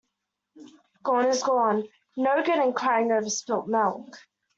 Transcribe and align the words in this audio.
Gone 1.03 1.25
is 1.27 1.43
gone. 1.43 1.87
No 2.17 2.41
good 2.43 2.57
in 2.57 2.73
crying 2.73 3.11
over 3.11 3.29
spilt 3.29 3.67
milk. 3.67 4.15